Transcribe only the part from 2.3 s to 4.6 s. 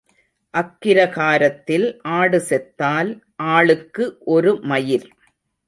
செத்தால் ஆளுக்கு ஒரு